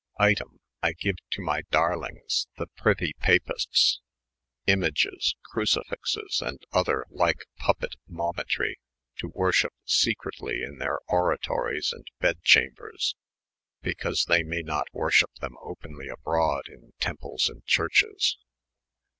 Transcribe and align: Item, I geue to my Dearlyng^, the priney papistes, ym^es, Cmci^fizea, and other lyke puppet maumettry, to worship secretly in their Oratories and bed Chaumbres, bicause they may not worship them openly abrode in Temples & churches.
Item, 0.17 0.59
I 0.81 0.93
geue 0.93 1.13
to 1.29 1.43
my 1.43 1.61
Dearlyng^, 1.71 2.45
the 2.57 2.65
priney 2.75 3.11
papistes, 3.21 3.99
ym^es, 4.67 5.33
Cmci^fizea, 5.55 6.41
and 6.41 6.57
other 6.71 7.05
lyke 7.11 7.45
puppet 7.57 7.93
maumettry, 8.09 8.77
to 9.19 9.27
worship 9.27 9.73
secretly 9.85 10.63
in 10.63 10.79
their 10.79 10.97
Oratories 11.07 11.93
and 11.93 12.07
bed 12.19 12.41
Chaumbres, 12.41 13.13
bicause 13.83 14.25
they 14.25 14.41
may 14.41 14.63
not 14.63 14.87
worship 14.91 15.29
them 15.39 15.53
openly 15.61 16.07
abrode 16.09 16.67
in 16.67 16.93
Temples 16.99 17.51
& 17.61 17.65
churches. 17.67 18.39